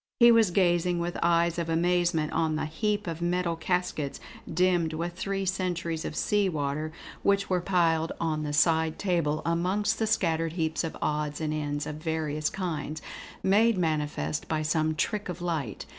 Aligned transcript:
He 0.19 0.31
was 0.31 0.49
gazing 0.49 0.97
with 0.97 1.15
eyes 1.21 1.59
of 1.59 1.69
amazement 1.69 2.33
on 2.33 2.55
the 2.55 2.65
heap 2.65 3.05
of 3.05 3.21
metal 3.21 3.55
caskets, 3.55 4.19
dimmed 4.51 4.93
with 4.93 5.13
three 5.13 5.45
centuries 5.45 6.05
of 6.05 6.15
sea 6.15 6.49
water, 6.49 6.91
which 7.21 7.51
were 7.51 7.61
piled 7.61 8.11
on 8.19 8.41
the 8.41 8.51
side 8.51 8.97
table 8.97 9.43
amongst 9.45 9.99
the 9.99 10.07
scattered 10.07 10.53
heaps 10.53 10.83
of 10.83 10.97
odds 11.03 11.39
and 11.39 11.53
ends 11.53 11.85
of 11.85 11.97
various 11.97 12.49
kinds, 12.49 12.99
made 13.43 13.77
manifest 13.77 14.47
by 14.47 14.63
some 14.63 14.95
trick 14.95 15.29
of 15.29 15.39
light. 15.39 15.85